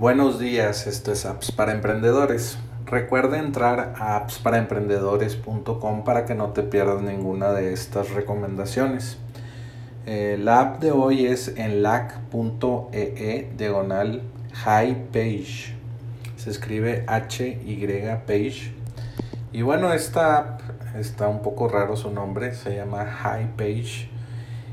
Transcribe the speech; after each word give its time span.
Buenos 0.00 0.38
días, 0.38 0.86
esto 0.86 1.12
es 1.12 1.26
Apps 1.26 1.52
para 1.52 1.72
Emprendedores. 1.72 2.56
Recuerda 2.86 3.38
entrar 3.38 3.92
a 3.98 4.16
appsparaemprendedores.com 4.16 6.04
para 6.04 6.24
que 6.24 6.34
no 6.34 6.54
te 6.54 6.62
pierdas 6.62 7.02
ninguna 7.02 7.52
de 7.52 7.74
estas 7.74 8.08
recomendaciones. 8.08 9.18
Eh, 10.06 10.38
la 10.40 10.60
app 10.60 10.80
de 10.80 10.90
hoy 10.92 11.26
es 11.26 11.48
en 11.48 11.82
lac.ee 11.82 13.52
diagonal 13.58 14.22
high 14.64 15.08
page. 15.12 15.74
Se 16.36 16.48
escribe 16.48 17.04
H-Y 17.06 17.86
page. 18.26 18.72
Y 19.52 19.60
bueno, 19.60 19.92
esta 19.92 20.38
app 20.38 20.62
está 20.98 21.28
un 21.28 21.42
poco 21.42 21.68
raro 21.68 21.94
su 21.94 22.10
nombre, 22.10 22.54
se 22.54 22.74
llama 22.74 23.04
High 23.04 23.50
Page 23.54 24.08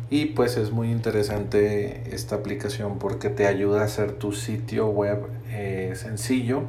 y 0.10 0.28
pues 0.28 0.56
es 0.58 0.72
muy 0.72 0.90
interesante 0.90 2.16
esta 2.16 2.36
aplicación 2.36 2.98
porque 2.98 3.30
te 3.30 3.46
ayuda 3.46 3.82
a 3.82 3.86
hacer 3.86 4.14
tu 4.14 4.32
sitio 4.32 4.88
web 4.88 5.28
eh, 5.50 5.94
sencillo. 5.96 6.64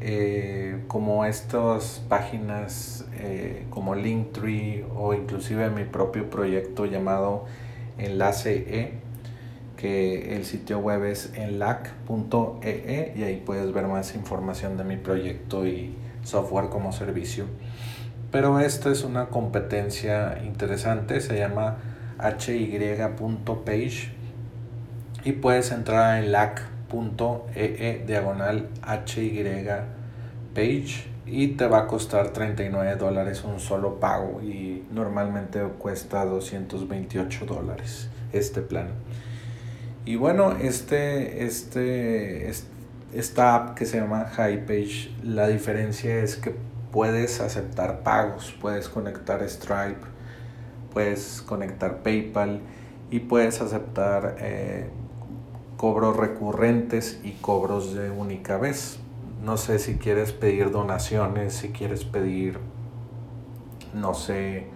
Eh, 0.00 0.84
como 0.88 1.24
estas 1.24 2.02
páginas 2.08 3.06
eh, 3.14 3.66
como 3.70 3.94
Linktree 3.94 4.84
o 4.94 5.14
inclusive 5.14 5.70
mi 5.70 5.84
propio 5.84 6.28
proyecto 6.28 6.84
llamado 6.84 7.46
Enlace 7.98 8.54
E, 8.68 8.92
que 9.76 10.36
el 10.36 10.44
sitio 10.44 10.78
web 10.78 11.04
es 11.04 11.32
enlac.ee 11.34 13.14
y 13.16 13.22
ahí 13.22 13.42
puedes 13.44 13.72
ver 13.72 13.86
más 13.86 14.14
información 14.14 14.76
de 14.76 14.84
mi 14.84 14.96
proyecto 14.96 15.66
y 15.66 15.94
software 16.22 16.68
como 16.68 16.92
servicio. 16.92 17.46
Pero 18.30 18.60
esta 18.60 18.90
es 18.90 19.02
una 19.02 19.26
competencia 19.26 20.42
interesante, 20.44 21.20
se 21.20 21.38
llama 21.38 21.78
hy.page 22.18 24.12
y 25.24 25.32
puedes 25.32 25.72
entrar 25.72 26.22
en 26.22 26.32
lac.ee 26.32 28.04
diagonal 28.06 28.68
hy 28.86 29.66
page 30.54 31.16
y 31.26 31.48
te 31.48 31.66
va 31.66 31.80
a 31.80 31.86
costar 31.86 32.30
39 32.30 32.96
dólares 32.96 33.42
un 33.44 33.58
solo 33.58 33.98
pago 33.98 34.40
y 34.42 34.84
normalmente 34.92 35.60
cuesta 35.78 36.24
228 36.24 37.46
dólares 37.46 38.08
este 38.32 38.62
plan. 38.62 38.88
Y 40.04 40.14
bueno, 40.14 40.52
este, 40.52 41.44
este, 41.44 42.48
esta 43.12 43.54
app 43.56 43.76
que 43.76 43.86
se 43.86 43.98
llama 43.98 44.30
HighPage, 44.30 45.10
la 45.24 45.48
diferencia 45.48 46.18
es 46.18 46.36
que 46.36 46.54
puedes 46.92 47.40
aceptar 47.40 48.04
pagos, 48.04 48.54
puedes 48.60 48.88
conectar 48.88 49.42
Stripe 49.48 50.15
puedes 50.96 51.42
conectar 51.42 51.98
PayPal 52.02 52.62
y 53.10 53.20
puedes 53.20 53.60
aceptar 53.60 54.36
eh, 54.38 54.88
cobros 55.76 56.16
recurrentes 56.16 57.20
y 57.22 57.32
cobros 57.32 57.92
de 57.92 58.08
única 58.08 58.56
vez. 58.56 58.98
No 59.44 59.58
sé 59.58 59.78
si 59.78 59.96
quieres 59.96 60.32
pedir 60.32 60.70
donaciones, 60.70 61.52
si 61.52 61.68
quieres 61.68 62.04
pedir, 62.04 62.58
no 63.92 64.14
sé, 64.14 64.68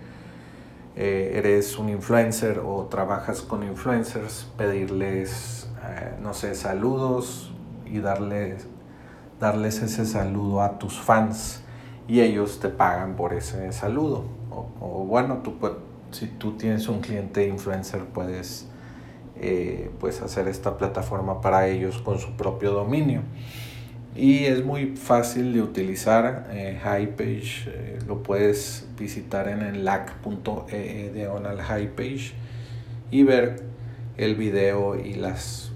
eh, 0.94 1.32
eres 1.36 1.78
un 1.78 1.88
influencer 1.88 2.58
o 2.58 2.84
trabajas 2.90 3.40
con 3.40 3.62
influencers, 3.62 4.46
pedirles, 4.58 5.70
eh, 5.88 6.16
no 6.20 6.34
sé, 6.34 6.54
saludos 6.54 7.50
y 7.86 8.00
darles, 8.00 8.66
darles 9.40 9.80
ese 9.80 10.04
saludo 10.04 10.60
a 10.60 10.78
tus 10.78 11.00
fans 11.00 11.62
y 12.06 12.20
ellos 12.20 12.60
te 12.60 12.68
pagan 12.68 13.16
por 13.16 13.32
ese 13.32 13.72
saludo. 13.72 14.24
O, 14.50 14.66
o 14.82 15.04
bueno, 15.06 15.38
tú 15.38 15.54
si 16.12 16.26
tú 16.26 16.52
tienes 16.56 16.88
un 16.88 17.00
cliente 17.00 17.46
influencer, 17.46 18.04
puedes 18.04 18.66
eh, 19.36 19.90
pues 19.98 20.20
hacer 20.20 20.48
esta 20.48 20.76
plataforma 20.76 21.40
para 21.40 21.66
ellos 21.66 21.98
con 21.98 22.18
su 22.18 22.32
propio 22.36 22.72
dominio. 22.72 23.22
Y 24.14 24.44
es 24.44 24.64
muy 24.64 24.96
fácil 24.96 25.52
de 25.52 25.62
utilizar. 25.62 26.48
Eh, 26.50 26.78
Highpage 26.78 27.68
eh, 27.68 27.98
lo 28.06 28.22
puedes 28.22 28.86
visitar 28.98 29.48
en 29.48 29.62
el 29.62 29.84
lac.ee 29.84 31.10
diagonal 31.14 31.58
Highpage 31.58 32.34
y 33.10 33.22
ver 33.22 33.62
el 34.16 34.34
video 34.34 34.98
y 34.98 35.14
las 35.14 35.72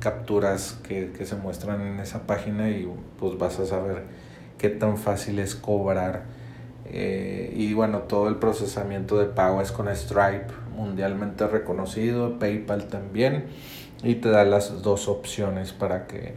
capturas 0.00 0.80
que, 0.82 1.12
que 1.16 1.24
se 1.24 1.36
muestran 1.36 1.80
en 1.80 2.00
esa 2.00 2.26
página 2.26 2.68
y 2.70 2.88
pues 3.20 3.38
vas 3.38 3.60
a 3.60 3.66
saber 3.66 4.02
qué 4.58 4.68
tan 4.68 4.98
fácil 4.98 5.38
es 5.38 5.54
cobrar 5.54 6.24
eh, 6.90 7.52
y 7.54 7.74
bueno, 7.74 8.00
todo 8.02 8.28
el 8.28 8.36
procesamiento 8.36 9.18
de 9.18 9.26
pago 9.26 9.60
es 9.60 9.72
con 9.72 9.94
Stripe, 9.94 10.46
mundialmente 10.74 11.46
reconocido, 11.46 12.38
PayPal 12.38 12.88
también, 12.88 13.46
y 14.02 14.16
te 14.16 14.30
da 14.30 14.44
las 14.44 14.82
dos 14.82 15.08
opciones 15.08 15.72
para 15.72 16.06
que 16.06 16.34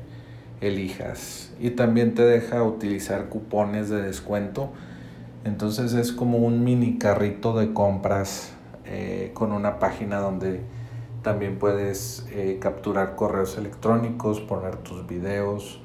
elijas. 0.62 1.51
Y 1.59 1.72
también 1.72 2.16
te 2.16 2.23
deja 2.23 2.63
utilizar 2.63 3.29
cupones 3.29 3.89
de 3.89 4.01
descuento. 4.01 4.72
Entonces 5.44 5.94
es 5.94 6.12
como 6.12 6.38
un 6.38 6.63
mini 6.63 6.97
carrito 6.97 7.57
de 7.57 7.73
compras 7.73 8.53
eh, 8.85 9.31
con 9.33 9.51
una 9.51 9.79
página 9.79 10.19
donde 10.19 10.62
también 11.23 11.59
puedes 11.59 12.25
eh, 12.31 12.57
capturar 12.59 13.16
correos 13.16 13.57
electrónicos, 13.57 14.39
poner 14.39 14.78
tus 14.78 15.06
videos, 15.07 15.79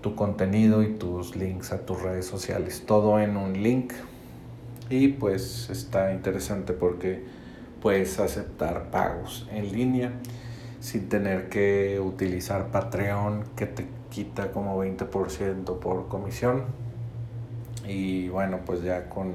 tu 0.00 0.14
contenido 0.14 0.82
y 0.82 0.94
tus 0.94 1.36
links 1.36 1.72
a 1.72 1.84
tus 1.84 2.02
redes 2.02 2.26
sociales. 2.26 2.84
Todo 2.86 3.18
en 3.20 3.36
un 3.36 3.62
link. 3.62 3.92
Y 4.88 5.08
pues 5.08 5.70
está 5.70 6.12
interesante 6.12 6.72
porque 6.72 7.22
puedes 7.80 8.18
aceptar 8.18 8.90
pagos 8.90 9.48
en 9.52 9.72
línea 9.72 10.12
sin 10.80 11.08
tener 11.08 11.48
que 11.48 12.00
utilizar 12.00 12.68
Patreon 12.68 13.44
que 13.54 13.66
te 13.66 13.86
quita 14.10 14.50
como 14.50 14.82
20% 14.82 15.78
por 15.78 16.08
comisión. 16.08 16.64
Y 17.86 18.28
bueno, 18.28 18.60
pues 18.64 18.82
ya 18.82 19.08
con, 19.08 19.34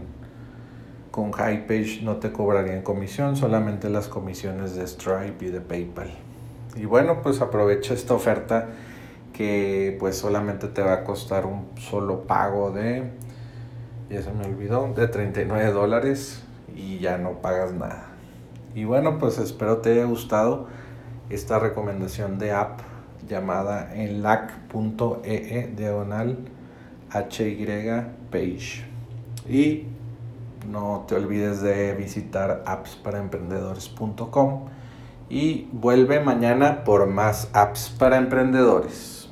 con 1.12 1.32
HighPage 1.32 2.02
no 2.04 2.18
te 2.18 2.32
cobrarían 2.32 2.82
comisión, 2.82 3.36
solamente 3.36 3.90
las 3.90 4.08
comisiones 4.08 4.76
de 4.76 4.86
Stripe 4.88 5.46
y 5.46 5.50
de 5.50 5.62
PayPal. 5.62 6.10
Y 6.76 6.86
bueno, 6.86 7.22
pues 7.22 7.42
aprovecha 7.42 7.94
esta 7.94 8.14
oferta 8.14 8.70
que 9.36 9.98
pues 10.00 10.18
solamente 10.18 10.68
te 10.68 10.82
va 10.82 10.94
a 10.94 11.04
costar 11.04 11.46
un 11.46 11.68
solo 11.78 12.22
pago 12.22 12.72
de, 12.72 13.04
me 14.10 14.46
olvidó, 14.46 14.94
de 14.94 15.10
39 15.10 15.72
dólares 15.72 16.42
y 16.74 17.00
ya 17.00 17.18
no 17.18 17.42
pagas 17.42 17.74
nada. 17.74 18.06
Y 18.74 18.86
bueno, 18.86 19.20
pues 19.20 19.38
espero 19.38 19.78
te 19.78 19.92
haya 19.92 20.06
gustado 20.06 20.68
esta 21.30 21.60
recomendación 21.60 22.40
de 22.40 22.54
app 22.54 22.80
llamada 23.28 23.94
enlac.ee 23.94 25.74
diagonal 25.76 26.38
hy 27.14 27.66
page. 28.32 28.86
Y 29.50 29.88
no 30.70 31.04
te 31.08 31.16
olvides 31.16 31.62
de 31.62 31.94
visitar 31.94 32.64
appsparaemprendedores.com 32.66 34.66
y 35.30 35.68
vuelve 35.74 36.22
mañana 36.22 36.84
por 36.84 37.08
más 37.08 37.50
apps 37.54 37.94
para 37.98 38.18
emprendedores. 38.18 39.25